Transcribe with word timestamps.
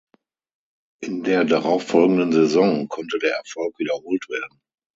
In 1.03 1.21
der 1.23 1.45
darauffolgenden 1.45 2.31
Saison 2.31 2.87
konnte 2.87 3.19
der 3.19 3.35
Erfolg 3.35 3.77
wiederholt 3.77 4.27
werden. 4.29 4.59